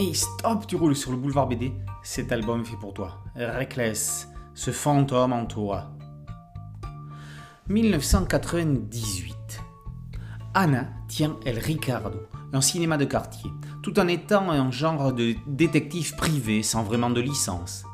Hey, 0.00 0.14
stop, 0.14 0.66
tu 0.66 0.76
roules 0.76 0.96
sur 0.96 1.10
le 1.10 1.18
boulevard 1.18 1.46
BD. 1.46 1.74
Cet 2.02 2.32
album 2.32 2.62
est 2.62 2.64
fait 2.64 2.78
pour 2.78 2.94
toi. 2.94 3.18
Reckless, 3.36 4.30
ce 4.54 4.70
fantôme 4.70 5.34
en 5.34 5.44
toi. 5.44 5.90
1998. 7.68 9.60
Anna 10.54 10.88
tient 11.06 11.36
El 11.44 11.58
Ricardo, 11.58 12.18
un 12.54 12.62
cinéma 12.62 12.96
de 12.96 13.04
quartier, 13.04 13.50
tout 13.82 14.00
en 14.00 14.08
étant 14.08 14.50
un 14.50 14.70
genre 14.70 15.12
de 15.12 15.34
détective 15.46 16.16
privé 16.16 16.62
sans 16.62 16.82
vraiment 16.82 17.10
de 17.10 17.20
licence. 17.20 17.84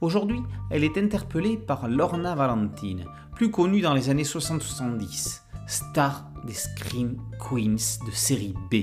Aujourd'hui, 0.00 0.40
elle 0.70 0.84
est 0.84 0.96
interpellée 0.96 1.58
par 1.58 1.86
Lorna 1.86 2.34
Valentine, 2.34 3.04
plus 3.34 3.50
connue 3.50 3.82
dans 3.82 3.92
les 3.92 4.08
années 4.08 4.22
60-70, 4.22 5.42
star 5.66 6.30
des 6.46 6.54
Scream 6.54 7.18
Queens 7.38 8.06
de 8.06 8.10
série 8.10 8.54
B. 8.70 8.76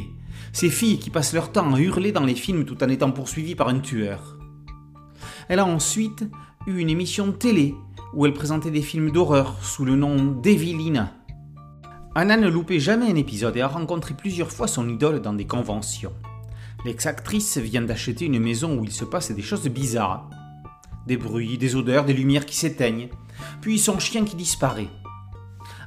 Ces 0.51 0.69
filles 0.69 0.99
qui 0.99 1.09
passent 1.09 1.33
leur 1.33 1.51
temps 1.51 1.73
à 1.73 1.79
hurler 1.79 2.11
dans 2.11 2.25
les 2.25 2.35
films 2.35 2.65
tout 2.65 2.83
en 2.83 2.89
étant 2.89 3.11
poursuivies 3.11 3.55
par 3.55 3.69
un 3.69 3.79
tueur. 3.79 4.37
Elle 5.47 5.59
a 5.59 5.65
ensuite 5.65 6.25
eu 6.67 6.77
une 6.77 6.89
émission 6.89 7.31
télé 7.31 7.75
où 8.13 8.25
elle 8.25 8.33
présentait 8.33 8.71
des 8.71 8.81
films 8.81 9.11
d'horreur 9.11 9.57
sous 9.63 9.85
le 9.85 9.95
nom 9.95 10.25
d'Evelina. 10.25 11.13
Anna 12.15 12.37
ne 12.37 12.47
loupait 12.47 12.79
jamais 12.79 13.09
un 13.09 13.15
épisode 13.15 13.57
et 13.57 13.61
a 13.61 13.67
rencontré 13.67 14.13
plusieurs 14.13 14.51
fois 14.51 14.67
son 14.67 14.87
idole 14.87 15.21
dans 15.21 15.33
des 15.33 15.47
conventions. 15.47 16.13
L'ex-actrice 16.85 17.57
vient 17.57 17.81
d'acheter 17.81 18.25
une 18.25 18.39
maison 18.39 18.77
où 18.77 18.83
il 18.83 18.91
se 18.91 19.05
passe 19.05 19.31
des 19.31 19.41
choses 19.41 19.67
bizarres. 19.67 20.29
Des 21.07 21.17
bruits, 21.17 21.57
des 21.57 21.75
odeurs, 21.75 22.05
des 22.05 22.13
lumières 22.13 22.45
qui 22.45 22.55
s'éteignent, 22.55 23.09
puis 23.61 23.79
son 23.79 23.99
chien 23.99 24.25
qui 24.25 24.35
disparaît. 24.35 24.89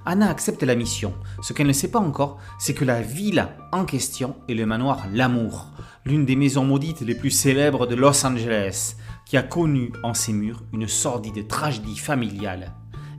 Anna 0.06 0.30
accepte 0.30 0.62
la 0.62 0.76
mission. 0.76 1.12
Ce 1.42 1.52
qu'elle 1.52 1.66
ne 1.66 1.72
sait 1.72 1.90
pas 1.90 1.98
encore, 1.98 2.38
c'est 2.58 2.74
que 2.74 2.84
la 2.84 3.02
ville 3.02 3.48
en 3.72 3.84
question 3.84 4.36
est 4.48 4.54
le 4.54 4.64
manoir 4.64 5.04
L'Amour, 5.12 5.72
l'une 6.04 6.24
des 6.24 6.36
maisons 6.36 6.64
maudites 6.64 7.00
les 7.00 7.16
plus 7.16 7.32
célèbres 7.32 7.88
de 7.88 7.96
Los 7.96 8.24
Angeles, 8.24 8.94
qui 9.26 9.36
a 9.36 9.42
connu 9.42 9.92
en 10.04 10.14
ses 10.14 10.32
murs 10.32 10.62
une 10.72 10.86
sordide 10.86 11.48
tragédie 11.48 11.98
familiale 11.98 12.72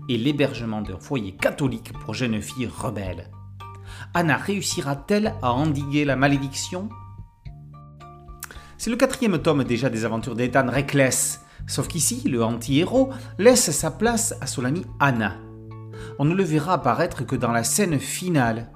et 0.08 0.18
l'hébergement 0.18 0.82
d'un 0.82 0.98
foyer 0.98 1.34
catholique 1.34 1.92
pour 1.92 2.14
jeunes 2.14 2.42
filles 2.42 2.70
rebelles. 2.74 3.30
Anna 4.14 4.38
réussira-t-elle 4.38 5.34
à 5.42 5.52
endiguer 5.52 6.06
la 6.06 6.16
malédiction? 6.16 6.88
C'est 8.78 8.90
le 8.90 8.96
quatrième 8.96 9.40
tome 9.40 9.66
déjà 9.66 9.90
des 9.90 10.06
aventures 10.06 10.36
d'Ethan 10.36 10.72
Reckless, 10.72 11.42
sauf 11.68 11.90
qu'ici, 11.90 12.22
le 12.30 12.46
anti-héros 12.46 13.10
laisse 13.38 13.72
sa 13.72 13.92
place 13.92 14.36
à 14.40 14.48
son 14.48 14.64
amie 14.64 14.86
Anna, 15.02 15.36
on 16.20 16.26
ne 16.26 16.34
le 16.34 16.44
verra 16.44 16.74
apparaître 16.74 17.26
que 17.26 17.36
dans 17.36 17.52
la 17.52 17.64
scène 17.64 18.00
finale. 18.00 18.72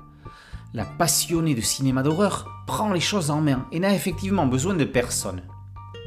La 0.73 0.86
passionnée 0.86 1.56
de 1.56 1.61
cinéma 1.61 2.03
d'horreur 2.03 2.47
prend 2.67 2.94
les 2.94 3.00
choses 3.00 3.31
en 3.31 3.42
main 3.42 3.66
et 3.72 3.80
n'a 3.80 3.94
effectivement 3.94 4.45
besoin 4.45 4.73
de 4.73 4.86
personne. 4.86 5.42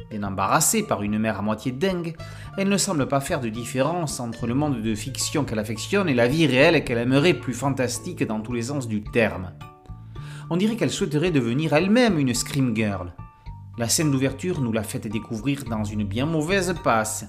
Bien 0.09 0.23
embarrassée 0.23 0.83
par 0.83 1.01
une 1.01 1.19
mère 1.19 1.39
à 1.39 1.41
moitié 1.41 1.71
dingue, 1.71 2.15
elle 2.57 2.69
ne 2.69 2.77
semble 2.77 3.07
pas 3.07 3.19
faire 3.19 3.41
de 3.41 3.49
différence 3.49 4.19
entre 4.19 4.47
le 4.47 4.53
monde 4.53 4.81
de 4.81 4.95
fiction 4.95 5.43
qu'elle 5.43 5.59
affectionne 5.59 6.07
et 6.07 6.13
la 6.13 6.27
vie 6.27 6.47
réelle 6.47 6.83
qu'elle 6.83 6.99
aimerait 6.99 7.33
plus 7.33 7.53
fantastique 7.53 8.23
dans 8.23 8.41
tous 8.41 8.53
les 8.53 8.63
sens 8.63 8.87
du 8.87 9.03
terme. 9.03 9.51
On 10.49 10.57
dirait 10.57 10.75
qu'elle 10.75 10.91
souhaiterait 10.91 11.31
devenir 11.31 11.73
elle-même 11.73 12.19
une 12.19 12.33
Scream 12.33 12.75
Girl. 12.75 13.13
La 13.77 13.89
scène 13.89 14.11
d'ouverture 14.11 14.61
nous 14.61 14.71
l'a 14.71 14.83
fait 14.83 15.07
découvrir 15.07 15.65
dans 15.65 15.83
une 15.83 16.05
bien 16.05 16.25
mauvaise 16.25 16.73
passe, 16.83 17.25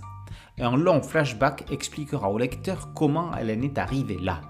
un 0.58 0.76
long 0.76 1.02
flashback 1.02 1.70
expliquera 1.70 2.30
au 2.30 2.38
lecteur 2.38 2.92
comment 2.94 3.30
elle 3.38 3.50
en 3.50 3.62
est 3.62 3.78
arrivée 3.78 4.18
là. 4.20 4.40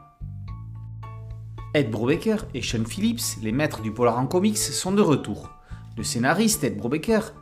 Ed 1.74 1.90
Brubaker 1.90 2.46
et 2.54 2.62
Sean 2.62 2.84
Phillips, 2.84 3.42
les 3.42 3.52
maîtres 3.52 3.82
du 3.82 3.92
polar 3.92 4.18
en 4.18 4.26
comics, 4.26 4.56
sont 4.56 4.92
de 4.92 5.02
retour. 5.02 5.50
Le 5.96 6.02
scénariste 6.02 6.64
Ed 6.64 6.78
Brubaker 6.78 7.34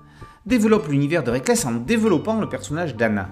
développe 0.47 0.89
l'univers 0.89 1.23
de 1.23 1.31
Reckless 1.31 1.65
en 1.67 1.73
développant 1.73 2.41
le 2.41 2.49
personnage 2.49 2.97
d'Anna. 2.97 3.29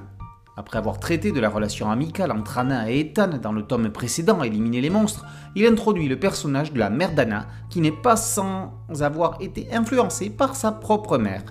Après 0.57 0.79
avoir 0.79 1.01
traité 1.01 1.33
de 1.33 1.41
la 1.41 1.49
relation 1.49 1.91
amicale 1.91 2.31
entre 2.31 2.59
Anna 2.59 2.91
et 2.91 3.01
Ethan 3.01 3.39
dans 3.43 3.53
le 3.53 3.63
tome 3.63 3.91
précédent 3.91 4.43
Éliminer 4.43 4.83
les 4.83 4.91
monstres, 4.91 5.25
il 5.57 5.67
introduit 5.67 6.09
le 6.09 6.19
personnage 6.19 6.73
de 6.73 6.79
la 6.79 6.91
mère 6.91 7.15
d'Anna 7.15 7.47
qui 7.71 7.81
n'est 7.81 7.91
pas 7.91 8.17
sans 8.17 8.73
avoir 9.01 9.39
été 9.41 9.73
influencée 9.73 10.29
par 10.29 10.55
sa 10.55 10.71
propre 10.71 11.17
mère. 11.17 11.43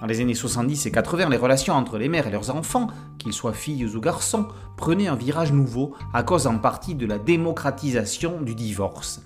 Dans 0.00 0.06
les 0.06 0.20
années 0.20 0.34
70 0.34 0.86
et 0.86 0.90
80, 0.90 1.30
les 1.30 1.36
relations 1.38 1.74
entre 1.74 1.96
les 1.96 2.08
mères 2.08 2.26
et 2.26 2.30
leurs 2.30 2.54
enfants, 2.54 2.88
qu'ils 3.18 3.32
soient 3.32 3.54
filles 3.54 3.86
ou 3.86 4.00
garçons, 4.00 4.48
prenaient 4.76 5.08
un 5.08 5.16
virage 5.16 5.52
nouveau 5.52 5.94
à 6.12 6.22
cause 6.22 6.46
en 6.46 6.58
partie 6.58 6.94
de 6.94 7.06
la 7.06 7.18
démocratisation 7.18 8.42
du 8.42 8.54
divorce. 8.54 9.22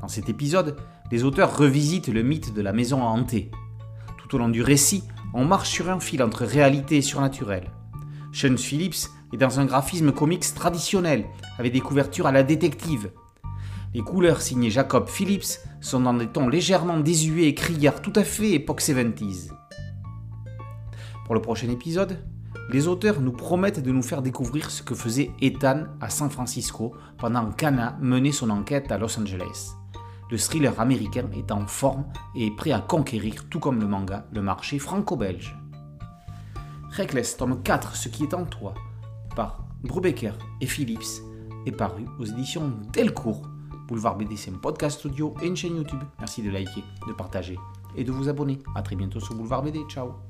Dans 0.00 0.08
cet 0.08 0.28
épisode, 0.28 0.76
les 1.12 1.22
auteurs 1.22 1.56
revisitent 1.56 2.08
le 2.08 2.22
mythe 2.22 2.54
de 2.54 2.60
la 2.60 2.72
maison 2.72 3.02
hantée. 3.02 3.50
Tout 4.16 4.34
au 4.34 4.38
long 4.38 4.48
du 4.48 4.62
récit, 4.62 5.04
on 5.32 5.44
marche 5.44 5.70
sur 5.70 5.88
un 5.88 6.00
fil 6.00 6.24
entre 6.24 6.44
réalité 6.44 6.96
et 6.96 7.02
surnaturel. 7.02 7.70
Sean 8.32 8.56
Phillips 8.56 9.08
est 9.32 9.36
dans 9.36 9.60
un 9.60 9.64
graphisme 9.64 10.10
comics 10.10 10.54
traditionnel, 10.54 11.24
avec 11.58 11.72
des 11.72 11.80
couvertures 11.80 12.26
à 12.26 12.32
la 12.32 12.42
détective. 12.42 13.10
Les 13.94 14.02
couleurs 14.02 14.42
signées 14.42 14.70
Jacob 14.70 15.08
Phillips 15.08 15.60
sont 15.80 16.00
dans 16.00 16.14
des 16.14 16.26
tons 16.26 16.48
légèrement 16.48 16.98
désuets 16.98 17.46
et 17.46 17.54
criards 17.54 18.02
tout 18.02 18.12
à 18.16 18.24
fait 18.24 18.50
époque 18.50 18.82
70s. 18.82 19.50
Pour 21.28 21.34
le 21.34 21.42
prochain 21.42 21.68
épisode, 21.68 22.24
les 22.70 22.88
auteurs 22.88 23.20
nous 23.20 23.32
promettent 23.32 23.82
de 23.82 23.92
nous 23.92 24.02
faire 24.02 24.22
découvrir 24.22 24.70
ce 24.70 24.82
que 24.82 24.94
faisait 24.94 25.30
Ethan 25.42 25.84
à 26.00 26.08
San 26.08 26.30
Francisco 26.30 26.94
pendant 27.18 27.50
qu'Anna 27.50 27.98
menait 28.00 28.32
son 28.32 28.48
enquête 28.48 28.90
à 28.90 28.96
Los 28.96 29.20
Angeles. 29.20 29.72
Le 30.30 30.38
thriller 30.38 30.80
américain 30.80 31.26
est 31.36 31.52
en 31.52 31.66
forme 31.66 32.06
et 32.34 32.46
est 32.46 32.56
prêt 32.56 32.72
à 32.72 32.80
conquérir, 32.80 33.46
tout 33.50 33.60
comme 33.60 33.78
le 33.78 33.86
manga, 33.86 34.24
le 34.32 34.40
marché 34.40 34.78
franco-belge. 34.78 35.54
Reckless, 36.96 37.36
tome 37.36 37.62
4, 37.62 37.94
Ce 37.94 38.08
qui 38.08 38.22
est 38.22 38.32
en 38.32 38.46
toi, 38.46 38.72
par 39.36 39.66
Brubaker 39.82 40.32
et 40.62 40.66
Phillips, 40.66 41.22
est 41.66 41.72
paru 41.72 42.06
aux 42.18 42.24
éditions 42.24 42.72
Delcourt. 42.94 43.42
Boulevard 43.86 44.16
BD, 44.16 44.34
c'est 44.38 44.50
un 44.50 44.54
podcast 44.54 45.04
audio 45.04 45.34
et 45.42 45.46
une 45.46 45.56
chaîne 45.56 45.76
YouTube. 45.76 46.00
Merci 46.20 46.40
de 46.40 46.48
liker, 46.48 46.84
de 47.06 47.12
partager 47.12 47.58
et 47.96 48.04
de 48.04 48.12
vous 48.12 48.30
abonner. 48.30 48.60
A 48.74 48.80
très 48.80 48.96
bientôt 48.96 49.20
sur 49.20 49.34
Boulevard 49.34 49.62
BD. 49.62 49.80
Ciao 49.90 50.27